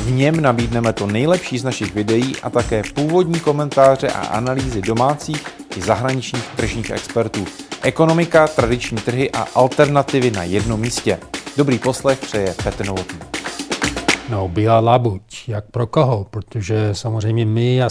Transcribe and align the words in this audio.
V 0.00 0.10
něm 0.10 0.40
nabídneme 0.40 0.92
to 0.92 1.06
nejlepší 1.06 1.58
z 1.58 1.64
našich 1.64 1.94
videí 1.94 2.36
a 2.42 2.50
také 2.50 2.82
původní 2.94 3.40
komentáře 3.40 4.08
a 4.08 4.26
analýzy 4.26 4.82
domácích 4.82 5.46
i 5.76 5.82
zahraničních 5.82 6.48
tržních 6.56 6.90
expertů. 6.90 7.44
Ekonomika, 7.82 8.48
tradiční 8.48 8.98
trhy 8.98 9.30
a 9.30 9.46
alternativy 9.54 10.30
na 10.30 10.42
jednom 10.42 10.80
místě. 10.80 11.18
Dobrý 11.56 11.78
poslech 11.78 12.18
přeje 12.18 12.54
Petr 12.64 12.86
Novotný. 12.86 13.18
No, 14.28 14.48
byla 14.48 14.80
labuť. 14.80 15.22
Jak 15.48 15.64
pro 15.70 15.86
koho? 15.86 16.26
Protože 16.30 16.88
samozřejmě 16.92 17.46
my 17.46 17.82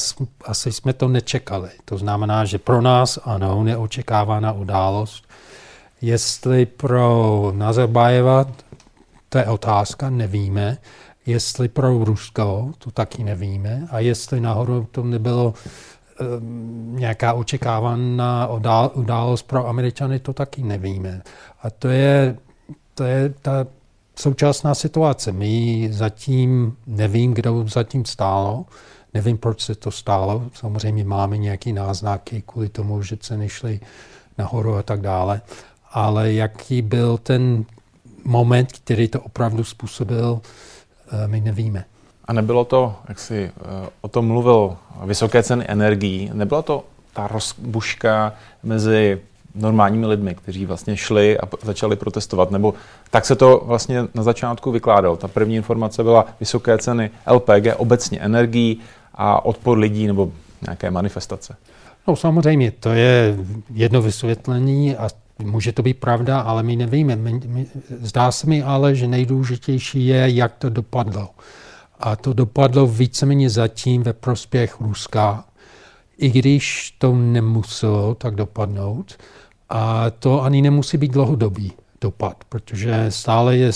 asi 0.46 0.72
jsme 0.72 0.94
to 0.94 1.08
nečekali. 1.08 1.70
To 1.86 1.98
znamená, 1.98 2.46
že 2.46 2.58
pro 2.58 2.82
nás 2.82 3.20
ano, 3.24 3.64
neočekávaná 3.64 4.52
událost. 4.52 5.24
Jestli 6.02 6.66
pro 6.66 7.52
Nazarbajeva, 7.56 8.46
to 9.30 9.38
je 9.38 9.46
otázka, 9.46 10.10
nevíme. 10.10 10.78
Jestli 11.26 11.68
pro 11.68 12.04
Rusko, 12.04 12.72
to 12.78 12.92
taky 12.92 13.24
nevíme. 13.24 13.88
A 13.92 14.00
jestli 14.00 14.42
nahoru 14.42 14.88
to 14.92 15.04
nebylo 15.04 15.54
um, 16.40 16.96
nějaká 17.00 17.34
očekávaná 17.34 18.48
událost 18.94 19.44
pro 19.44 19.68
Američany, 19.68 20.20
to 20.20 20.34
taky 20.34 20.64
nevíme. 20.64 21.22
A 21.64 21.70
to 21.70 21.88
je, 21.88 22.38
to 22.94 23.04
je 23.04 23.34
ta 23.42 23.68
současná 24.16 24.76
situace. 24.76 25.32
My 25.32 25.88
zatím 25.92 26.78
nevím, 26.88 27.34
kdo 27.34 27.66
zatím 27.68 28.06
stálo. 28.06 28.66
Nevím, 29.14 29.38
proč 29.38 29.62
se 29.62 29.76
to 29.76 29.92
stalo. 29.92 30.44
Samozřejmě 30.54 31.04
máme 31.04 31.38
nějaké 31.38 31.74
náznaky 31.74 32.44
kvůli 32.46 32.70
tomu, 32.70 33.02
že 33.02 33.18
ceny 33.18 33.50
šly 33.50 33.80
nahoru 34.38 34.76
a 34.76 34.84
tak 34.84 35.02
dále. 35.02 35.42
Ale 35.92 36.34
jaký 36.34 36.82
byl 36.82 37.18
ten 37.18 37.66
moment, 38.24 38.72
který 38.72 39.08
to 39.08 39.22
opravdu 39.22 39.64
způsobil, 39.64 40.42
my 41.28 41.42
nevíme. 41.42 41.86
A 42.26 42.34
nebylo 42.34 42.66
to, 42.66 42.96
jak 43.10 43.20
jsi 43.20 43.52
eh, 43.58 43.90
o 44.02 44.08
tom 44.08 44.28
mluvil, 44.28 44.78
vysoké 45.06 45.44
ceny 45.44 45.66
energií, 45.68 46.32
nebyla 46.34 46.62
to 46.62 46.84
ta 47.14 47.28
rozbuška 47.28 48.34
mezi 48.64 49.22
normálními 49.56 50.06
lidmi, 50.06 50.36
kteří 50.36 50.66
vlastně 50.66 50.98
šli 50.98 51.40
a 51.40 51.50
začali 51.64 51.96
protestovat, 51.96 52.52
nebo 52.52 52.74
tak 53.10 53.26
se 53.26 53.36
to 53.36 53.64
vlastně 53.66 54.04
na 54.16 54.24
začátku 54.24 54.72
vykládalo. 54.72 55.18
Ta 55.18 55.28
první 55.28 55.56
informace 55.56 56.04
byla 56.04 56.26
vysoké 56.40 56.78
ceny 56.78 57.12
LPG, 57.32 57.76
obecně 57.78 58.20
energií 58.20 58.80
a 59.16 59.46
odpor 59.46 59.78
lidí 59.78 60.08
nebo 60.08 60.32
nějaké 60.62 60.92
manifestace. 60.92 61.56
No 62.08 62.16
samozřejmě, 62.16 62.72
to 62.72 62.90
je 62.90 63.38
jedno 63.74 64.02
vysvětlení 64.02 64.96
a 64.96 65.10
Může 65.44 65.72
to 65.72 65.84
být 65.84 66.00
pravda, 66.00 66.40
ale 66.40 66.64
my 66.64 66.76
nevíme. 66.76 67.16
My, 67.16 67.42
my, 67.46 67.66
zdá 68.02 68.32
se 68.32 68.48
mi 68.48 68.64
ale, 68.64 68.96
že 68.96 69.08
nejdůležitější 69.08 70.08
je, 70.08 70.30
jak 70.30 70.56
to 70.56 70.70
dopadlo. 70.70 71.30
A 72.00 72.16
to 72.16 72.34
dopadlo 72.34 72.88
víceméně 72.88 73.50
zatím 73.50 74.04
ve 74.04 74.14
prospěch 74.14 74.82
Ruska, 74.82 75.46
i 76.18 76.30
když 76.30 76.96
to 76.98 77.16
nemuselo 77.16 78.16
tak 78.16 78.36
dopadnout. 78.36 79.18
A 79.70 80.10
to 80.10 80.44
ani 80.44 80.62
nemusí 80.62 80.98
být 80.98 81.12
dlouhodobý 81.12 81.74
dopad, 82.02 82.44
protože 82.50 83.06
stále 83.10 83.58
je 83.58 83.72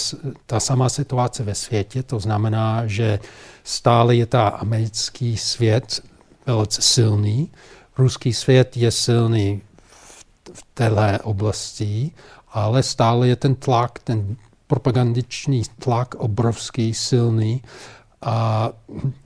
ta 0.45 0.59
samá 0.59 0.89
situace 0.89 1.43
ve 1.43 1.55
světě, 1.55 2.03
to 2.03 2.19
znamená, 2.19 2.87
že 2.87 3.19
stále 3.63 4.15
je 4.15 4.25
ta 4.25 4.47
americký 4.47 5.37
svět 5.37 6.01
velice 6.45 6.81
silný, 6.81 7.51
ruský 7.97 8.33
svět 8.33 8.77
je 8.77 8.91
silný 8.91 9.61
v 10.53 10.65
téhle 10.73 11.19
oblasti, 11.19 12.11
ale 12.51 12.83
stále 12.83 13.27
je 13.27 13.35
ten 13.35 13.55
tlak, 13.55 13.99
ten 13.99 14.35
propagandiční 14.67 15.63
tlak 15.79 16.15
obrovský, 16.15 16.93
silný. 16.93 17.61
A 18.21 18.69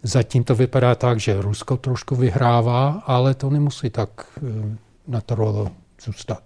zatím 0.03 0.43
to 0.43 0.55
vypadá 0.55 0.95
tak, 0.95 1.19
že 1.19 1.41
Rusko 1.41 1.77
trošku 1.77 2.15
vyhrává, 2.15 3.03
ale 3.05 3.33
to 3.33 3.49
nemusí 3.49 3.89
tak 3.89 4.09
eh, 4.37 4.77
na 5.07 5.21
to 5.21 5.35
rolo 5.35 5.69
zůstat. 6.03 6.39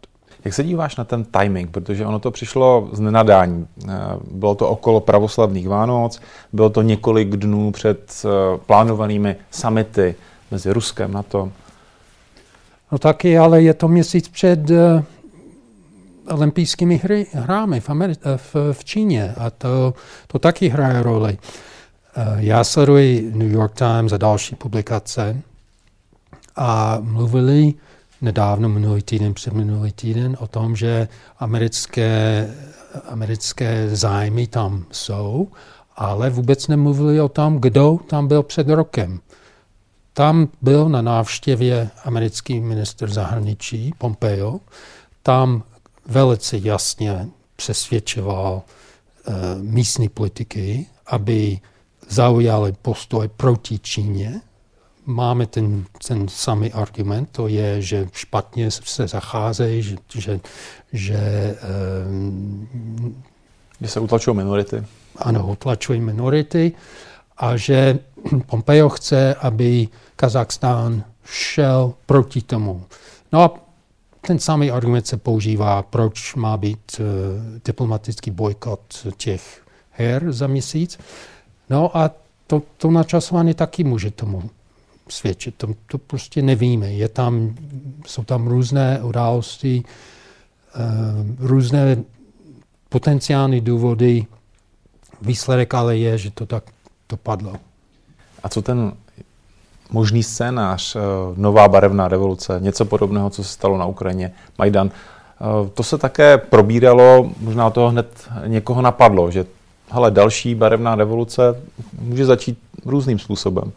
Jak 0.45 0.53
se 0.53 0.63
díváš 0.63 0.95
na 0.95 1.03
ten 1.03 1.23
timing? 1.23 1.71
Protože 1.71 2.05
ono 2.05 2.19
to 2.19 2.31
přišlo 2.31 2.89
z 2.93 2.99
nenadání. 2.99 3.67
Eh, 3.89 3.91
bylo 4.31 4.55
to 4.55 4.69
okolo 4.69 4.99
pravoslavných 4.99 5.69
Vánoc, 5.69 6.21
bylo 6.53 6.69
to 6.69 6.81
několik 6.81 7.29
dnů 7.29 7.71
před 7.71 8.25
eh, 8.25 8.57
plánovanými 8.65 9.35
samity 9.51 10.15
mezi 10.51 10.73
Ruskem, 10.73 11.13
NATO. 11.13 11.51
No 12.91 12.97
taky, 12.97 13.37
ale 13.37 13.61
je 13.61 13.73
to 13.73 13.87
měsíc 13.87 14.29
před 14.29 14.69
uh, 14.69 15.03
olympijskými 16.27 16.97
hry, 16.97 17.27
hrámi 17.33 17.79
v, 17.79 17.89
Ameri- 17.89 18.17
eh, 18.23 18.37
v, 18.37 18.55
v 18.71 18.83
Číně 18.83 19.33
a 19.37 19.49
to, 19.49 19.93
to 20.27 20.39
taky 20.39 20.69
hraje 20.69 21.03
roli. 21.03 21.37
Uh, 22.17 22.39
já 22.39 22.63
sleduji 22.63 23.31
New 23.35 23.51
York 23.51 23.73
Times 23.73 24.13
a 24.13 24.17
další 24.17 24.55
publikace 24.55 25.41
a 26.55 26.97
mluvili 27.01 27.73
nedávno, 28.21 28.69
minulý 28.69 29.01
týden, 29.01 29.33
před 29.33 29.53
minulý 29.53 29.91
týden, 29.91 30.37
o 30.39 30.47
tom, 30.47 30.75
že 30.75 31.07
americké, 31.39 32.47
americké 33.09 33.89
zájmy 33.95 34.47
tam 34.47 34.85
jsou, 34.91 35.47
ale 35.95 36.29
vůbec 36.29 36.67
nemluvili 36.67 37.21
o 37.21 37.29
tom, 37.29 37.59
kdo 37.59 37.99
tam 38.09 38.27
byl 38.27 38.43
před 38.43 38.69
rokem. 38.69 39.19
Tam 40.21 40.47
byl 40.61 40.89
na 40.89 41.01
návštěvě 41.01 41.89
americký 42.05 42.59
minister 42.59 43.09
zahraničí 43.09 43.93
Pompeo. 43.97 44.59
Tam 45.23 45.63
velice 46.05 46.57
jasně 46.57 47.27
přesvědčoval 47.55 48.61
uh, 48.61 49.33
místní 49.61 50.09
politiky, 50.09 50.85
aby 51.07 51.59
zaujali 52.09 52.73
postoj 52.81 53.27
proti 53.37 53.79
Číně. 53.79 54.41
Máme 55.05 55.45
ten, 55.45 55.85
ten 56.07 56.27
samý 56.27 56.73
argument, 56.73 57.29
to 57.31 57.47
je, 57.47 57.81
že 57.81 58.07
špatně 58.13 58.71
se 58.71 59.07
zacházejí, 59.07 59.81
že, 59.81 59.95
že, 60.13 60.39
že, 60.93 61.55
um, 62.07 63.23
že 63.81 63.87
se 63.87 63.99
utlačují 63.99 64.37
minority. 64.37 64.83
Ano, 65.17 65.47
utlačují 65.47 66.01
minority 66.01 66.71
a 67.37 67.57
že 67.57 67.99
Pompeo 68.45 68.89
chce, 68.89 69.35
aby 69.35 69.87
Kazachstán 70.15 71.03
šel 71.25 71.93
proti 72.05 72.41
tomu. 72.41 72.85
No 73.31 73.41
a 73.41 73.53
ten 74.21 74.39
samý 74.39 74.71
argument 74.71 75.07
se 75.07 75.17
používá, 75.17 75.81
proč 75.81 76.35
má 76.35 76.57
být 76.57 76.99
uh, 76.99 77.05
diplomatický 77.65 78.31
bojkot 78.31 79.07
těch 79.17 79.61
her 79.91 80.31
za 80.31 80.47
měsíc. 80.47 80.99
No 81.69 81.97
a 81.97 82.11
to, 82.47 82.61
to 82.77 82.91
načasování 82.91 83.53
taky 83.53 83.83
může 83.83 84.11
tomu 84.11 84.49
svědčit. 85.09 85.55
To, 85.57 85.67
to 85.87 85.97
prostě 85.97 86.41
nevíme. 86.41 86.91
Je 86.91 87.09
tam, 87.09 87.55
jsou 88.07 88.23
tam 88.23 88.47
různé 88.47 88.99
události, 89.03 89.83
uh, 90.75 91.47
různé 91.47 92.03
potenciální 92.89 93.61
důvody. 93.61 94.25
Výsledek 95.21 95.73
ale 95.73 95.97
je, 95.97 96.17
že 96.17 96.31
to 96.31 96.45
tak 96.45 96.63
dopadlo. 97.09 97.70
A 98.43 98.49
co 98.49 98.61
ten 98.61 98.93
možný 99.91 100.23
scénář, 100.23 100.95
eh, 100.95 100.99
nová 101.35 101.67
barevná 101.67 102.07
revoluce, 102.07 102.57
něco 102.59 102.85
podobného, 102.85 103.29
co 103.29 103.43
se 103.43 103.49
stalo 103.49 103.77
na 103.77 103.85
Ukrajině, 103.85 104.31
Majdan, 104.57 104.89
eh, 104.89 105.69
to 105.73 105.83
se 105.83 105.97
také 105.97 106.37
probíralo, 106.37 107.31
možná 107.39 107.69
toho 107.69 107.89
hned 107.89 108.29
někoho 108.47 108.81
napadlo, 108.81 109.31
že 109.31 109.45
hele, 109.89 110.11
další 110.11 110.55
barevná 110.55 110.95
revoluce 110.95 111.41
může 111.99 112.25
začít 112.25 112.59
různým 112.85 113.19
způsobem. 113.19 113.71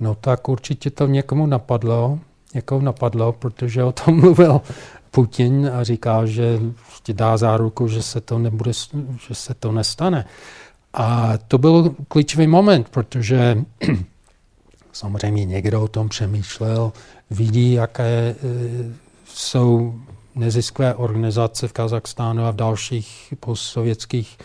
No 0.00 0.16
tak 0.20 0.48
určitě 0.48 0.90
to 0.90 1.06
někomu 1.06 1.46
napadlo, 1.46 2.18
někomu 2.54 2.84
napadlo, 2.84 3.32
protože 3.32 3.84
o 3.84 3.92
tom 3.92 4.16
mluvil 4.20 4.60
Putin 5.10 5.70
a 5.74 5.84
říkal, 5.84 6.26
že 6.26 6.60
dá 7.12 7.36
záruku, 7.36 7.88
že 7.88 8.02
se 8.02 8.20
to, 8.20 8.38
nebude, 8.38 8.72
že 9.28 9.34
se 9.34 9.54
to 9.54 9.72
nestane. 9.72 10.24
A 10.94 11.38
to 11.48 11.58
byl 11.58 11.94
klíčový 12.08 12.46
moment, 12.46 12.88
protože 12.88 13.64
samozřejmě 14.92 15.44
někdo 15.44 15.82
o 15.82 15.88
tom 15.88 16.08
přemýšlel, 16.08 16.92
vidí, 17.30 17.72
jaké 17.72 18.04
e, 18.04 18.34
jsou 19.24 19.94
neziskové 20.34 20.94
organizace 20.94 21.68
v 21.68 21.72
Kazachstánu 21.72 22.44
a 22.44 22.50
v 22.50 22.56
dalších 22.56 23.34
postsovětských 23.40 24.38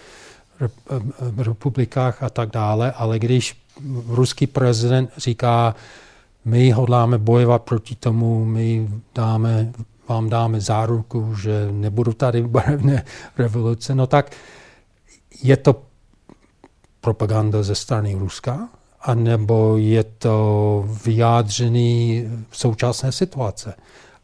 e, 0.61 1.43
republikách 1.43 2.23
a 2.23 2.29
tak 2.29 2.49
dále, 2.49 2.91
ale 2.91 3.19
když 3.19 3.57
ruský 4.07 4.47
prezident 4.47 5.09
říká, 5.17 5.75
my 6.45 6.71
hodláme 6.71 7.17
bojovat 7.17 7.61
proti 7.61 7.95
tomu, 7.95 8.45
my 8.45 8.89
dáme, 9.15 9.71
vám 10.09 10.29
dáme 10.29 10.61
záruku, 10.61 11.35
že 11.35 11.67
nebudou 11.71 12.13
tady 12.13 12.41
barevné 12.41 13.05
revoluce, 13.37 13.95
no 13.95 14.07
tak 14.07 14.31
je 15.43 15.57
to 15.57 15.81
propaganda 17.05 17.61
ze 17.63 17.75
strany 17.77 18.17
Ruska, 18.17 18.69
anebo 19.01 19.77
je 19.77 20.03
to 20.03 20.37
vyjádřený 21.05 22.23
současné 22.51 23.11
situace. 23.11 23.75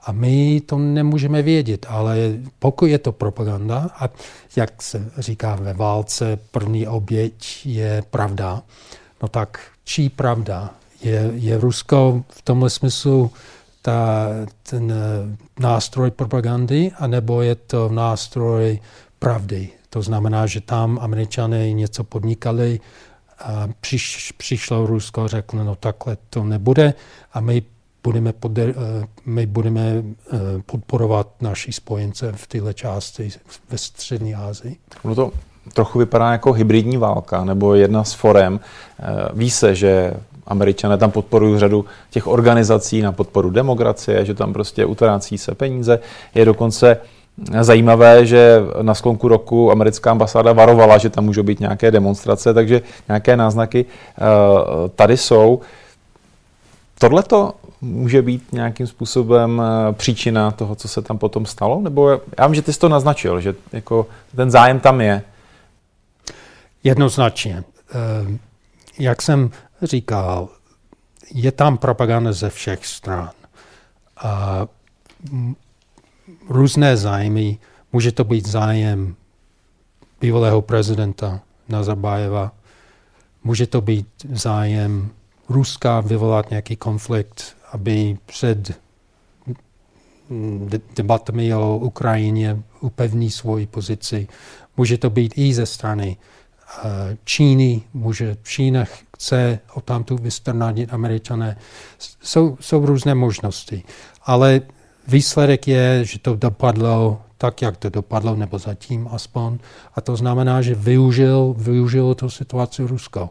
A 0.01 0.11
my 0.11 0.61
to 0.65 0.77
nemůžeme 0.77 1.41
vědět, 1.41 1.85
ale 1.89 2.17
pokud 2.59 2.85
je 2.85 2.97
to 2.97 3.11
propaganda, 3.11 3.89
a 3.99 4.09
jak 4.55 4.81
se 4.81 5.11
říká 5.17 5.55
ve 5.55 5.73
válce, 5.73 6.39
první 6.51 6.87
oběť 6.87 7.65
je 7.65 8.03
pravda, 8.09 8.61
no 9.21 9.27
tak 9.27 9.61
čí 9.83 10.09
pravda? 10.09 10.69
Je, 11.03 11.31
je 11.33 11.57
Rusko 11.57 12.23
v 12.29 12.41
tomhle 12.41 12.69
smyslu 12.69 13.31
ta, 13.81 14.27
ten 14.69 14.93
nástroj 15.59 16.11
propagandy, 16.11 16.91
anebo 16.97 17.41
je 17.41 17.55
to 17.55 17.89
nástroj 17.89 18.79
pravdy? 19.19 19.80
To 19.93 20.01
znamená, 20.01 20.47
že 20.47 20.61
tam 20.61 20.99
američané 21.01 21.73
něco 21.73 22.03
podnikali, 22.03 22.79
a 23.39 23.67
přiš, 23.81 24.33
přišlo 24.37 24.85
Rusko 24.85 25.23
a 25.23 25.27
řeklo, 25.27 25.63
no 25.63 25.75
takhle 25.75 26.17
to 26.29 26.43
nebude 26.43 26.93
a 27.33 27.39
my 27.39 27.63
budeme, 28.03 28.33
poder, 28.33 28.69
eh, 28.69 29.07
my 29.25 29.45
budeme 29.45 29.81
eh, 29.81 30.37
podporovat 30.65 31.27
naši 31.41 31.71
spojence 31.71 32.31
v 32.35 32.47
této 32.47 32.73
části 32.73 33.29
ve 33.69 33.77
střední 33.77 34.35
Asii. 34.35 34.77
No 35.03 35.15
to 35.15 35.31
trochu 35.73 35.99
vypadá 35.99 36.31
jako 36.31 36.53
hybridní 36.53 36.97
válka 36.97 37.43
nebo 37.45 37.75
jedna 37.75 38.03
z 38.03 38.13
forem. 38.13 38.59
Eh, 38.59 39.03
ví 39.33 39.49
se, 39.49 39.75
že 39.75 40.13
Američané 40.47 40.97
tam 40.97 41.11
podporují 41.11 41.59
řadu 41.59 41.85
těch 42.09 42.27
organizací 42.27 43.01
na 43.01 43.11
podporu 43.11 43.49
demokracie, 43.49 44.25
že 44.25 44.33
tam 44.33 44.53
prostě 44.53 44.85
utrácí 44.85 45.37
se 45.37 45.55
peníze. 45.55 45.99
Je 46.35 46.45
dokonce 46.45 46.97
zajímavé, 47.61 48.25
že 48.25 48.59
na 48.81 48.93
sklonku 48.93 49.27
roku 49.27 49.71
americká 49.71 50.11
ambasáda 50.11 50.53
varovala, 50.53 50.97
že 50.97 51.09
tam 51.09 51.25
můžou 51.25 51.43
být 51.43 51.59
nějaké 51.59 51.91
demonstrace, 51.91 52.53
takže 52.53 52.81
nějaké 53.07 53.37
náznaky 53.37 53.85
tady 54.95 55.17
jsou. 55.17 55.61
Tohle 56.99 57.23
to 57.23 57.53
může 57.81 58.21
být 58.21 58.53
nějakým 58.53 58.87
způsobem 58.87 59.61
eh, 59.61 59.93
příčina 59.93 60.51
toho, 60.51 60.75
co 60.75 60.87
se 60.87 61.01
tam 61.01 61.17
potom 61.17 61.45
stalo? 61.45 61.81
Nebo 61.81 62.21
já 62.37 62.47
vím, 62.47 62.55
že 62.55 62.61
ty 62.61 62.73
jsi 62.73 62.79
to 62.79 62.89
naznačil, 62.89 63.41
že 63.41 63.55
jako 63.71 64.07
ten 64.35 64.51
zájem 64.51 64.79
tam 64.79 65.01
je. 65.01 65.23
Jednoznačně. 66.83 67.63
Eh, 67.89 68.37
jak 68.99 69.21
jsem 69.21 69.51
říkal, 69.81 70.49
je 71.33 71.51
tam 71.51 71.77
propaganda 71.77 72.33
ze 72.33 72.49
všech 72.49 72.85
stran. 72.85 73.29
Různé 76.49 76.97
zájmy, 76.97 77.57
může 77.93 78.11
to 78.11 78.23
být 78.23 78.47
zájem 78.47 79.15
bývalého 80.21 80.61
prezidenta 80.61 81.41
Nazarbájeva, 81.69 82.51
může 83.43 83.67
to 83.67 83.81
být 83.81 84.07
zájem 84.33 85.09
Ruska 85.49 86.01
vyvolat 86.01 86.49
nějaký 86.49 86.75
konflikt 86.75 87.55
aby 87.71 88.17
před 88.25 88.79
debatami 90.95 91.55
o 91.55 91.77
Ukrajině 91.77 92.63
upevní 92.79 93.31
svoji 93.31 93.67
pozici. 93.67 94.27
Může 94.77 94.97
to 94.97 95.09
být 95.09 95.33
i 95.37 95.53
ze 95.53 95.65
strany 95.65 96.17
eh, 96.17 97.17
Číny, 97.23 97.81
může 97.93 98.37
Čína 98.43 98.85
chce 98.85 99.59
o 99.73 99.81
tamtu 99.81 100.15
vystrnadit 100.15 100.93
američané. 100.93 101.57
Jsou, 102.21 102.57
jsou 102.59 102.85
různé 102.85 103.15
možnosti, 103.15 103.83
ale 104.23 104.61
výsledek 105.07 105.67
je, 105.67 106.05
že 106.05 106.19
to 106.19 106.35
dopadlo 106.35 107.21
tak, 107.41 107.61
jak 107.61 107.77
to 107.77 107.89
dopadlo, 107.89 108.35
nebo 108.35 108.59
zatím 108.59 109.09
aspoň. 109.11 109.57
A 109.95 110.01
to 110.01 110.15
znamená, 110.15 110.61
že 110.61 110.75
využil, 110.75 111.55
využil 111.57 112.15
tu 112.15 112.29
situaci 112.29 112.83
Rusko. 112.83 113.29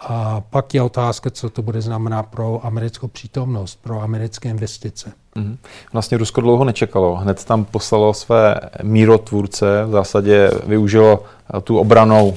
A 0.00 0.40
pak 0.40 0.74
je 0.74 0.82
otázka, 0.82 1.30
co 1.30 1.50
to 1.50 1.62
bude 1.62 1.80
znamenat 1.80 2.22
pro 2.22 2.66
americkou 2.66 3.08
přítomnost, 3.08 3.78
pro 3.82 4.00
americké 4.00 4.48
investice. 4.48 5.12
Mm. 5.34 5.58
Vlastně 5.92 6.18
Rusko 6.18 6.40
dlouho 6.40 6.64
nečekalo. 6.64 7.16
Hned 7.16 7.44
tam 7.44 7.64
poslalo 7.64 8.14
své 8.14 8.60
mírotvůrce, 8.82 9.84
v 9.86 9.90
zásadě 9.90 10.50
využilo 10.66 11.24
eh, 11.24 11.60
tu 11.60 11.78
obranou 11.78 12.36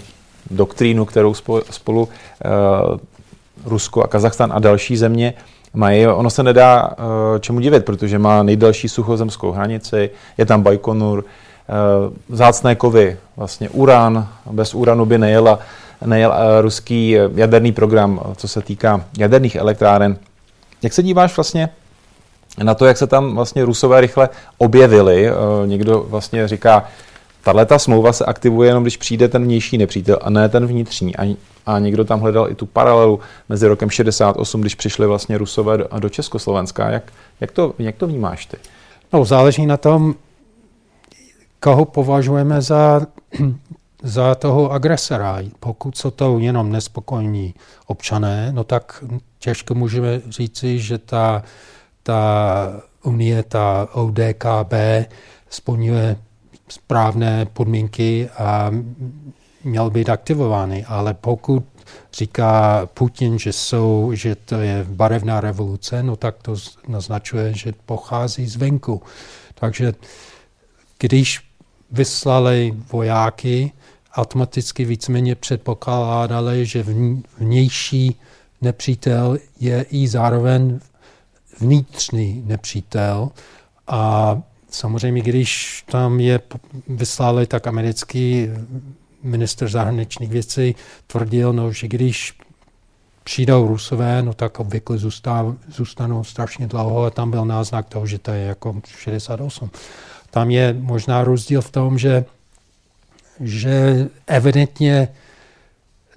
doktrínu, 0.52 1.06
kterou 1.06 1.34
spolu 1.72 2.04
uh, 2.04 2.10
Rusko 3.66 4.04
a 4.04 4.08
Kazachstan 4.08 4.54
a 4.54 4.60
další 4.60 4.98
země 4.98 5.34
mají. 5.74 6.08
Ono 6.08 6.30
se 6.30 6.44
nedá 6.44 6.90
uh, 6.90 7.40
čemu 7.40 7.60
divit, 7.60 7.86
protože 7.86 8.20
má 8.20 8.44
nejdelší 8.44 8.90
suchozemskou 8.90 9.52
hranici, 9.52 10.10
je 10.38 10.46
tam 10.46 10.64
Bajkonur, 10.64 11.24
uh, 11.24 12.14
zácné 12.38 12.76
kovy, 12.76 13.18
vlastně 13.38 13.70
uran, 13.70 14.28
bez 14.52 14.74
uranu 14.74 15.06
by 15.06 15.18
nejela 15.18 15.60
nejel 16.06 16.34
eh, 16.34 16.62
ruský 16.62 17.18
eh, 17.18 17.30
jaderný 17.36 17.72
program, 17.72 18.22
eh, 18.22 18.36
co 18.36 18.48
se 18.48 18.62
týká 18.62 19.06
jaderných 19.18 19.56
elektráren. 19.56 20.18
Jak 20.82 20.94
se 20.94 21.04
díváš 21.04 21.38
vlastně 21.38 21.70
na 22.64 22.74
to, 22.74 22.86
jak 22.86 22.98
se 22.98 23.08
tam 23.08 23.36
vlastně 23.36 23.66
Rusové 23.66 24.02
rychle 24.02 24.30
objevili? 24.58 25.30
Někdo 25.66 26.06
vlastně 26.10 26.48
říká, 26.48 26.86
tahle 27.44 27.66
ta 27.66 27.80
smlouva 27.80 28.14
se 28.14 28.26
aktivuje 28.26 28.70
jenom, 28.70 28.84
když 28.84 28.98
přijde 28.98 29.28
ten 29.28 29.44
vnější 29.44 29.78
nepřítel 29.78 30.20
a 30.22 30.30
ne 30.30 30.50
ten 30.50 30.66
vnitřní. 30.66 31.16
A, 31.16 31.38
a 31.66 31.80
někdo 31.80 32.06
tam 32.06 32.20
hledal 32.20 32.52
i 32.52 32.56
tu 32.56 32.66
paralelu 32.66 33.20
mezi 33.50 33.68
rokem 33.68 33.90
68, 33.90 34.62
když 34.62 34.76
přišli 34.76 35.08
vlastně 35.08 35.38
Rusové 35.38 35.78
do, 35.78 35.88
do 36.00 36.10
Československa. 36.10 36.90
Jak, 36.90 37.14
jak, 37.42 37.52
to, 37.52 37.74
jak 37.80 37.96
to 37.96 38.08
vnímáš 38.08 38.46
ty? 38.46 38.58
No, 39.14 39.26
záleží 39.26 39.66
na 39.66 39.78
tom, 39.78 40.16
koho 41.60 41.86
považujeme 41.86 42.62
za 42.62 43.02
za 44.04 44.36
toho 44.36 44.72
agresora. 44.72 45.38
Pokud 45.60 45.98
jsou 45.98 46.12
to 46.12 46.40
jenom 46.40 46.72
nespokojní 46.72 47.54
občané, 47.88 48.52
no 48.52 48.64
tak 48.64 49.04
těžko 49.40 49.76
můžeme 49.76 50.22
říci, 50.30 50.80
že 50.80 50.98
ta, 50.98 51.44
ta 52.04 52.82
unie, 53.04 53.44
ta 53.44 53.88
ODKB 53.92 54.74
splňuje 55.50 56.18
správné 56.74 57.46
podmínky 57.46 58.30
a 58.30 58.72
měl 59.64 59.90
být 59.90 60.10
aktivovány. 60.10 60.86
Ale 60.86 61.14
pokud 61.14 61.64
říká 62.14 62.86
Putin, 62.94 63.40
že, 63.40 63.54
jsou, 63.54 64.12
že 64.14 64.36
to 64.36 64.56
je 64.56 64.86
barevná 64.90 65.42
revoluce, 65.42 66.04
no 66.04 66.16
tak 66.16 66.36
to 66.42 66.56
naznačuje, 66.88 67.54
že 67.54 67.74
pochází 67.86 68.48
zvenku. 68.48 69.02
Takže 69.56 69.94
když 71.00 71.42
vyslali 71.92 72.74
vojáky, 72.92 73.72
automaticky 74.16 74.86
víceméně 74.86 75.36
předpokládali, 75.36 76.66
že 76.66 76.86
vnější 77.38 78.16
nepřítel 78.62 79.38
je 79.60 79.86
i 79.90 80.08
zároveň 80.08 80.80
vnitřní 81.60 82.44
nepřítel. 82.46 83.30
A 83.88 84.42
samozřejmě, 84.74 85.22
když 85.22 85.84
tam 85.92 86.20
je 86.20 86.40
vyslali, 86.88 87.48
tak 87.48 87.68
americký 87.68 88.50
minister 89.24 89.70
zahraničních 89.70 90.30
věcí 90.30 90.76
tvrdil, 91.08 91.54
no, 91.54 91.72
že 91.72 91.88
když 91.88 92.38
přijdou 93.24 93.68
Rusové, 93.68 94.22
no 94.22 94.34
tak 94.34 94.60
obvykle 94.60 94.98
zůstav, 94.98 95.46
zůstanou 95.68 96.24
strašně 96.24 96.68
dlouho 96.68 97.04
a 97.04 97.10
tam 97.10 97.32
byl 97.32 97.46
náznak 97.46 97.90
toho, 97.90 98.08
že 98.08 98.20
to 98.20 98.32
je 98.32 98.44
jako 98.46 98.82
68. 98.88 99.70
Tam 100.32 100.52
je 100.52 100.76
možná 100.80 101.24
rozdíl 101.24 101.62
v 101.62 101.72
tom, 101.72 101.98
že 101.98 102.26
že 103.40 104.08
evidentně 104.28 105.08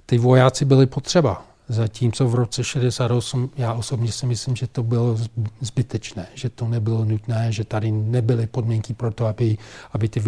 ty 0.05 0.17
vojáci 0.17 0.65
byli 0.65 0.85
potřeba. 0.85 1.45
Zatímco 1.69 2.27
v 2.27 2.35
roce 2.35 2.63
68 2.63 3.49
já 3.57 3.73
osobně 3.73 4.11
si 4.11 4.25
myslím, 4.25 4.55
že 4.55 4.67
to 4.67 4.83
bylo 4.83 5.17
zbytečné, 5.61 6.27
že 6.33 6.49
to 6.49 6.67
nebylo 6.67 7.05
nutné, 7.05 7.47
že 7.51 7.63
tady 7.63 7.91
nebyly 7.91 8.47
podmínky 8.47 8.93
pro 8.93 9.11
to, 9.11 9.25
aby, 9.25 9.57
aby 9.93 10.09
ty 10.09 10.23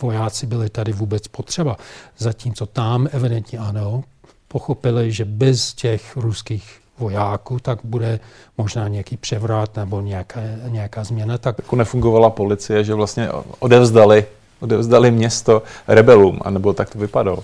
vojáci 0.00 0.46
byli 0.46 0.70
tady 0.70 0.92
vůbec 0.92 1.28
potřeba. 1.28 1.76
Zatímco 2.18 2.66
tam 2.66 3.08
evidentně 3.12 3.58
ano, 3.58 4.04
pochopili, 4.48 5.12
že 5.12 5.24
bez 5.24 5.74
těch 5.74 6.16
ruských 6.16 6.80
vojáků, 6.98 7.58
tak 7.58 7.78
bude 7.84 8.20
možná 8.58 8.88
nějaký 8.88 9.16
převrat 9.16 9.76
nebo 9.76 10.00
nějaká, 10.00 10.40
nějaká 10.68 11.04
změna. 11.04 11.38
Tak... 11.38 11.58
Jako 11.58 11.76
nefungovala 11.76 12.30
policie, 12.30 12.84
že 12.84 12.94
vlastně 12.94 13.28
odevzdali 13.58 14.26
odevzdali 14.60 15.10
město 15.10 15.62
rebelům, 15.88 16.38
anebo 16.44 16.72
tak 16.72 16.90
to 16.90 16.98
vypadalo. 16.98 17.42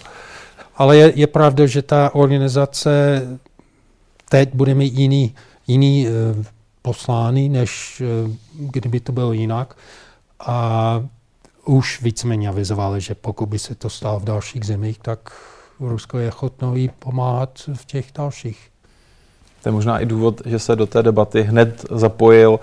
Ale 0.76 0.97
je, 0.97 1.12
je 1.17 1.26
pravda, 1.26 1.67
že 1.67 1.83
ta 1.83 2.14
organizace 2.14 3.23
teď 4.29 4.55
bude 4.55 4.75
mít 4.75 4.95
jiný, 4.95 5.35
jiný 5.67 6.07
uh, 6.07 6.45
poslání, 6.83 7.49
než 7.49 8.02
uh, 8.25 8.31
kdyby 8.71 9.00
to 9.00 9.12
bylo 9.12 9.33
jinak. 9.33 9.76
A 10.41 11.05
už 11.64 12.02
víceméně 12.02 12.49
avizovali, 12.49 13.00
že 13.00 13.14
pokud 13.14 13.47
by 13.47 13.59
se 13.59 13.75
to 13.75 13.91
stalo 13.91 14.21
v 14.21 14.25
dalších 14.25 14.64
zemích, 14.64 14.99
tak 14.99 15.33
Rusko 15.81 16.19
je 16.19 16.29
ochotno 16.29 16.76
jí 16.76 16.91
pomáhat 16.99 17.50
v 17.75 17.85
těch 17.85 18.07
dalších. 18.14 18.69
To 19.62 19.69
je 19.69 19.73
možná 19.73 19.99
i 19.99 20.07
důvod, 20.07 20.43
že 20.45 20.59
se 20.59 20.76
do 20.76 20.87
té 20.87 21.02
debaty 21.02 21.43
hned 21.43 21.87
zapojil 21.91 22.61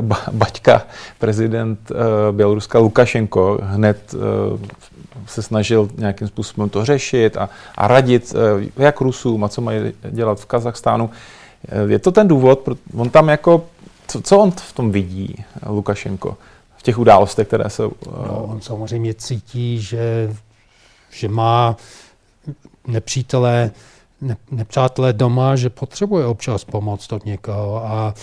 ba- 0.00 0.24
Baťka, 0.32 0.82
prezident 1.18 1.90
uh, 1.90 1.96
Běloruska 2.36 2.78
Lukašenko. 2.78 3.58
Hned 3.62 4.14
uh, 4.14 4.20
se 5.26 5.42
snažil 5.42 5.88
nějakým 5.96 6.28
způsobem 6.28 6.68
to 6.68 6.84
řešit 6.84 7.36
a, 7.36 7.48
a 7.76 7.88
radit 7.88 8.34
uh, 8.34 8.64
jak 8.76 9.00
Rusům 9.00 9.44
a 9.44 9.48
co 9.48 9.60
mají 9.60 9.92
dělat 10.10 10.40
v 10.40 10.46
Kazachstánu. 10.46 11.10
Je 11.88 11.98
to 11.98 12.12
ten 12.12 12.28
důvod, 12.28 12.68
on 12.96 13.10
tam 13.10 13.28
jako, 13.28 13.64
co, 14.08 14.22
co 14.22 14.38
on 14.38 14.50
v 14.50 14.72
tom 14.72 14.92
vidí, 14.92 15.44
Lukašenko, 15.66 16.36
v 16.76 16.82
těch 16.82 16.98
událostech, 16.98 17.46
které 17.46 17.70
se... 17.70 17.82
No, 17.82 18.44
on 18.44 18.60
samozřejmě 18.60 19.14
cítí, 19.14 19.80
že, 19.80 20.34
že 21.10 21.28
má 21.28 21.76
nepřítelé, 22.86 23.70
ne, 24.20 24.36
nepřátelé 24.50 25.12
doma, 25.12 25.56
že 25.56 25.70
potřebuje 25.70 26.26
občas 26.26 26.64
pomoc 26.64 27.12
od 27.12 27.24
někoho 27.24 27.86
a 27.86 28.14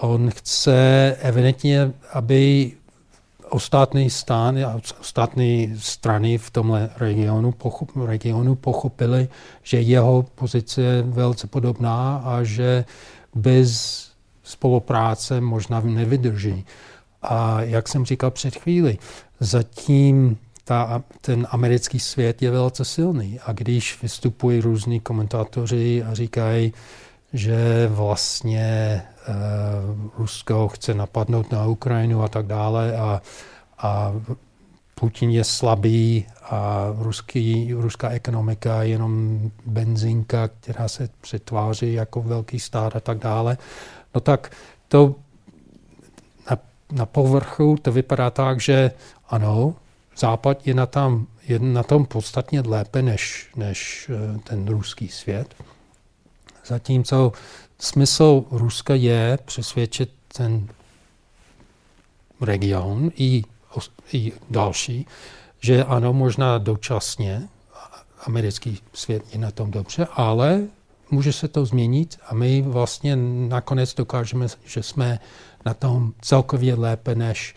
on 0.00 0.30
chce 0.30 1.16
evidentně, 1.20 1.92
aby 2.12 2.72
ostatní 3.50 4.10
stány 4.10 4.64
a 4.64 4.80
ostatní 5.00 5.74
strany 5.78 6.38
v 6.38 6.50
tomhle 6.50 6.90
regionu, 6.96 7.52
pochop, 7.52 7.90
regionu 8.06 8.54
pochopili, 8.54 9.28
že 9.62 9.80
jeho 9.80 10.22
pozice 10.34 10.82
je 10.82 11.02
velice 11.02 11.46
podobná 11.46 12.16
a 12.16 12.42
že 12.42 12.84
bez 13.34 14.02
spolupráce 14.42 15.40
možná 15.40 15.80
nevydrží. 15.80 16.64
A 17.22 17.62
jak 17.62 17.88
jsem 17.88 18.04
říkal 18.04 18.30
před 18.30 18.56
chvíli, 18.56 18.98
zatím 19.40 20.38
ta, 20.64 21.02
ten 21.20 21.46
americký 21.50 22.00
svět 22.00 22.42
je 22.42 22.50
velice 22.50 22.84
silný. 22.84 23.40
A 23.46 23.52
když 23.52 24.02
vystupují 24.02 24.60
různí 24.60 25.00
komentátoři 25.00 26.02
a 26.02 26.14
říkají, 26.14 26.72
že 27.32 27.88
vlastně 27.88 29.02
Rusko 30.18 30.68
chce 30.68 30.94
napadnout 30.94 31.52
na 31.52 31.66
Ukrajinu 31.66 32.22
a 32.22 32.28
tak 32.28 32.46
dále 32.46 32.96
a, 32.96 33.22
a 33.78 34.12
Putin 34.94 35.30
je 35.30 35.44
slabý 35.44 36.26
a 36.42 36.86
ruský, 36.98 37.74
ruská 37.74 38.10
ekonomika 38.10 38.82
je 38.82 38.88
jenom 38.88 39.40
benzínka, 39.66 40.48
která 40.48 40.88
se 40.88 41.08
přetváří 41.20 41.92
jako 41.92 42.22
velký 42.22 42.60
stát 42.60 42.96
a 42.96 43.00
tak 43.00 43.18
dále, 43.18 43.58
no 44.14 44.20
tak 44.20 44.50
to 44.88 45.14
na, 46.50 46.58
na 46.92 47.06
povrchu 47.06 47.76
to 47.82 47.92
vypadá 47.92 48.30
tak, 48.30 48.60
že 48.60 48.90
ano, 49.28 49.74
Západ 50.16 50.66
je 50.66 50.74
na, 50.74 50.86
tam, 50.86 51.26
je 51.48 51.58
na 51.58 51.82
tom 51.82 52.06
podstatně 52.06 52.60
lépe 52.60 53.02
než, 53.02 53.50
než 53.56 54.10
eh, 54.10 54.38
ten 54.38 54.68
ruský 54.68 55.08
svět. 55.08 55.54
Zatímco 56.66 57.32
smysl 57.78 58.44
Ruska 58.50 58.94
je 58.94 59.38
přesvědčit 59.44 60.10
ten 60.36 60.68
region 62.40 63.10
i, 63.16 63.42
i 64.12 64.32
další, 64.50 65.06
že 65.60 65.84
ano, 65.84 66.12
možná 66.12 66.58
dočasně 66.58 67.48
americký 68.26 68.78
svět 68.92 69.22
je 69.32 69.38
na 69.38 69.50
tom 69.50 69.70
dobře, 69.70 70.06
ale 70.12 70.62
může 71.10 71.32
se 71.32 71.48
to 71.48 71.66
změnit 71.66 72.18
a 72.26 72.34
my 72.34 72.62
vlastně 72.62 73.16
nakonec 73.48 73.94
dokážeme, 73.94 74.46
že 74.64 74.82
jsme 74.82 75.18
na 75.64 75.74
tom 75.74 76.12
celkově 76.20 76.74
lépe 76.74 77.14
než, 77.14 77.54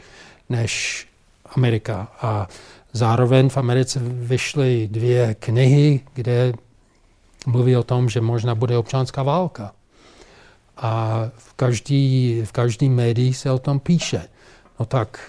než 0.49 1.07
Amerika. 1.55 2.11
A 2.21 2.47
zároveň 2.93 3.49
v 3.49 3.57
Americe 3.57 3.99
vyšly 4.03 4.87
dvě 4.91 5.35
knihy, 5.39 5.99
kde 6.13 6.53
mluví 7.45 7.75
o 7.75 7.83
tom, 7.83 8.09
že 8.09 8.21
možná 8.21 8.55
bude 8.55 8.77
občanská 8.77 9.23
válka. 9.23 9.71
A 10.79 11.23
v 11.37 11.53
každý, 11.53 12.41
v 12.45 12.51
každý 12.51 12.89
médii 12.89 13.33
se 13.33 13.51
o 13.51 13.59
tom 13.59 13.79
píše. 13.79 14.27
No 14.79 14.85
tak 14.85 15.19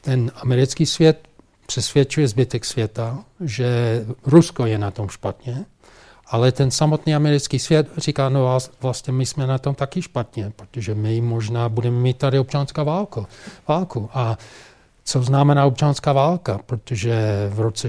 ten 0.00 0.30
americký 0.36 0.86
svět 0.86 1.28
přesvědčuje 1.66 2.28
zbytek 2.28 2.64
světa, 2.64 3.24
že 3.40 4.00
Rusko 4.26 4.66
je 4.66 4.78
na 4.78 4.90
tom 4.90 5.08
špatně, 5.08 5.64
ale 6.26 6.52
ten 6.52 6.70
samotný 6.70 7.14
americký 7.14 7.58
svět 7.58 7.88
říká, 7.96 8.28
no 8.28 8.58
vlastně 8.80 9.12
my 9.12 9.26
jsme 9.26 9.46
na 9.46 9.58
tom 9.58 9.74
taky 9.74 10.02
špatně, 10.02 10.52
protože 10.56 10.94
my 10.94 11.20
možná 11.20 11.68
budeme 11.68 11.96
mít 11.96 12.18
tady 12.18 12.38
občanská 12.38 12.82
válku. 12.82 13.26
válku. 13.68 14.10
A 14.12 14.38
co 15.04 15.22
znamená 15.22 15.66
občanská 15.66 16.12
válka? 16.12 16.60
Protože 16.66 17.14
v 17.52 17.60
roce 17.60 17.88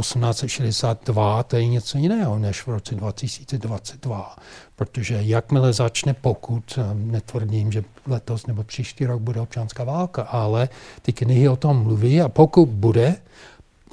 1862 0.00 1.42
to 1.42 1.56
je 1.56 1.66
něco 1.66 1.98
jiného 1.98 2.38
než 2.38 2.62
v 2.62 2.68
roce 2.68 2.94
2022. 2.94 4.36
Protože 4.76 5.18
jakmile 5.20 5.72
začne 5.72 6.14
pokud, 6.14 6.78
netvrdím, 6.94 7.72
že 7.72 7.84
letos 8.06 8.46
nebo 8.46 8.64
příští 8.64 9.06
rok 9.06 9.20
bude 9.20 9.40
občanská 9.40 9.84
válka, 9.84 10.22
ale 10.22 10.68
ty 11.02 11.12
knihy 11.12 11.48
o 11.48 11.56
tom 11.56 11.82
mluví 11.82 12.20
a 12.20 12.28
pokud 12.28 12.68
bude, 12.68 13.16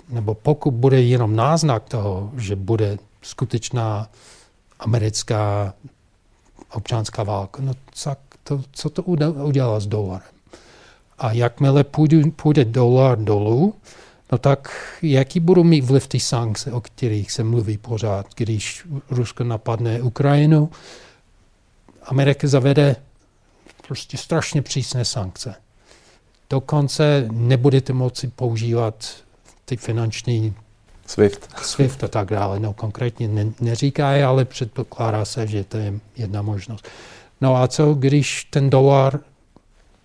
nebo 0.09 0.33
pokud 0.35 0.71
bude 0.71 1.01
jenom 1.01 1.35
náznak 1.35 1.83
toho, 1.83 2.31
že 2.37 2.55
bude 2.55 2.97
skutečná 3.21 4.09
americká 4.79 5.73
občanská 6.71 7.23
válka, 7.23 7.61
no 7.61 7.73
tak 8.03 8.19
to, 8.43 8.61
co 8.71 8.89
to 8.89 9.03
udělá 9.03 9.79
s 9.79 9.87
dolarem? 9.87 10.27
A 11.19 11.31
jakmile 11.31 11.83
půjde, 11.83 12.31
půjde 12.31 12.65
dolar 12.65 13.19
dolů, 13.19 13.73
no 14.31 14.37
tak 14.37 14.69
jaký 15.01 15.39
budou 15.39 15.63
mít 15.63 15.81
vliv 15.81 16.07
ty 16.07 16.19
sankce, 16.19 16.71
o 16.71 16.81
kterých 16.81 17.31
se 17.31 17.43
mluví 17.43 17.77
pořád, 17.77 18.25
když 18.35 18.87
Rusko 19.09 19.43
napadne 19.43 20.01
Ukrajinu, 20.01 20.69
Amerika 22.03 22.47
zavede 22.47 22.95
prostě 23.87 24.17
strašně 24.17 24.61
přísné 24.61 25.05
sankce. 25.05 25.55
Dokonce 26.49 27.27
nebudete 27.31 27.93
moci 27.93 28.27
používat 28.27 29.13
ty 29.65 29.77
finanční 29.77 30.53
SWIFT. 31.05 31.49
SWIFT 31.61 32.03
a 32.03 32.07
tak 32.07 32.29
dále. 32.29 32.59
No 32.59 32.73
konkrétně 32.73 33.27
ne, 33.27 33.51
neříká, 33.59 34.29
ale 34.29 34.45
předpokládá 34.45 35.25
se, 35.25 35.47
že 35.47 35.63
to 35.63 35.77
je 35.77 35.93
jedna 36.17 36.41
možnost. 36.41 36.87
No 37.41 37.55
a 37.55 37.67
co, 37.67 37.93
když 37.93 38.43
ten 38.43 38.69
dolar 38.69 39.19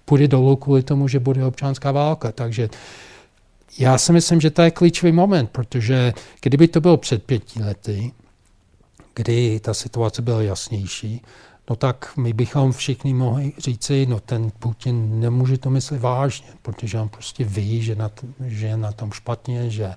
půjde 0.04 0.28
dolů 0.28 0.56
kvůli 0.56 0.82
tomu, 0.82 1.08
že 1.08 1.18
bude 1.18 1.44
občanská 1.44 1.92
válka. 1.92 2.32
Takže 2.32 2.68
já 3.78 3.98
si 3.98 4.12
myslím, 4.12 4.40
že 4.40 4.50
to 4.50 4.62
je 4.62 4.70
klíčový 4.70 5.12
moment, 5.12 5.50
protože 5.50 6.12
kdyby 6.42 6.68
to 6.68 6.80
bylo 6.80 6.96
před 6.96 7.22
pěti 7.22 7.62
lety, 7.62 8.12
kdy 9.14 9.60
ta 9.60 9.74
situace 9.74 10.22
byla 10.22 10.42
jasnější, 10.42 11.22
no 11.70 11.76
tak 11.76 12.16
my 12.16 12.32
bychom 12.32 12.72
všichni 12.72 13.14
mohli 13.14 13.52
říci, 13.58 14.06
no 14.06 14.20
ten 14.20 14.52
Putin 14.58 15.20
nemůže 15.20 15.58
to 15.58 15.70
myslet 15.70 16.00
vážně, 16.00 16.46
protože 16.62 16.98
on 16.98 17.08
prostě 17.08 17.44
ví, 17.44 17.82
že, 17.82 17.94
na, 17.94 18.10
že 18.46 18.66
je 18.66 18.76
na 18.76 18.92
tom 18.92 19.12
špatně, 19.12 19.70
že, 19.70 19.94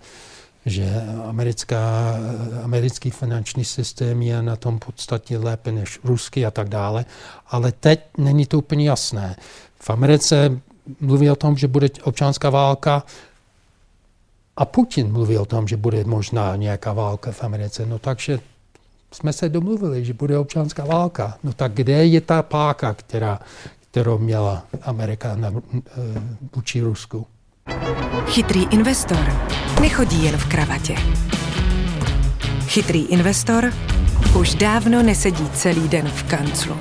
že 0.65 1.03
americká, 1.25 2.15
americký 2.63 3.09
finanční 3.11 3.65
systém 3.65 4.21
je 4.21 4.41
na 4.41 4.55
tom 4.55 4.79
podstatě 4.79 5.37
lépe 5.37 5.71
než 5.71 5.99
ruský 6.03 6.45
a 6.45 6.51
tak 6.51 6.69
dále. 6.69 7.05
Ale 7.47 7.71
teď 7.71 7.99
není 8.17 8.45
to 8.45 8.57
úplně 8.57 8.89
jasné. 8.89 9.35
V 9.79 9.89
Americe 9.89 10.61
mluví 11.01 11.29
o 11.29 11.35
tom, 11.35 11.57
že 11.57 11.67
bude 11.67 11.89
občanská 12.03 12.49
válka 12.49 13.03
a 14.57 14.65
Putin 14.65 15.11
mluví 15.11 15.37
o 15.37 15.45
tom, 15.45 15.67
že 15.67 15.77
bude 15.77 16.03
možná 16.03 16.55
nějaká 16.55 16.93
válka 16.93 17.31
v 17.31 17.43
Americe. 17.43 17.85
No 17.85 17.99
takže 17.99 18.39
jsme 19.11 19.33
se 19.33 19.49
domluvili, 19.49 20.05
že 20.05 20.13
bude 20.13 20.37
občanská 20.37 20.85
válka. 20.85 21.37
No 21.43 21.53
tak 21.53 21.73
kde 21.73 22.05
je 22.05 22.21
ta 22.21 22.41
páka, 22.41 22.93
která, 22.93 23.39
kterou 23.91 24.17
měla 24.17 24.63
Amerika 24.81 25.35
na, 25.35 25.51
eh, 25.51 25.81
vůči 26.55 26.81
Rusku? 26.81 27.25
Chytrý 28.25 28.65
investor 28.71 29.33
nechodí 29.81 30.23
jen 30.23 30.37
v 30.37 30.45
kravatě. 30.45 30.95
Chytrý 32.67 33.05
investor 33.05 33.73
už 34.39 34.55
dávno 34.55 35.03
nesedí 35.03 35.49
celý 35.49 35.87
den 35.87 36.07
v 36.07 36.23
kanclu 36.23 36.75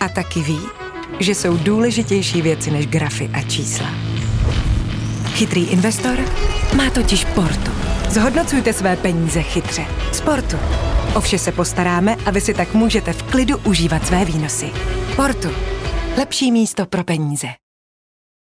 a 0.00 0.08
taky 0.08 0.40
ví, 0.40 0.60
že 1.20 1.34
jsou 1.34 1.56
důležitější 1.56 2.42
věci 2.42 2.70
než 2.70 2.86
grafy 2.86 3.30
a 3.32 3.42
čísla. 3.42 4.03
Chytrý 5.34 5.66
investor 5.66 6.18
má 6.76 6.90
totiž 6.90 7.24
portu. 7.24 7.70
Zhodnocujte 8.08 8.72
své 8.72 8.96
peníze 8.96 9.42
chytře. 9.42 9.86
Sportu. 10.12 10.56
O 11.14 11.20
vše 11.20 11.38
se 11.38 11.52
postaráme 11.52 12.16
a 12.26 12.30
vy 12.30 12.40
si 12.40 12.54
tak 12.54 12.74
můžete 12.74 13.12
v 13.12 13.22
klidu 13.22 13.58
užívat 13.58 14.06
své 14.06 14.24
výnosy. 14.24 14.70
Portu. 15.16 15.48
Lepší 16.18 16.52
místo 16.52 16.86
pro 16.86 17.04
peníze. 17.04 17.46